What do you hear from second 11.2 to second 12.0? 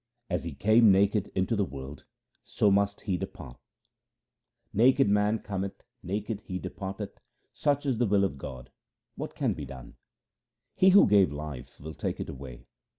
life will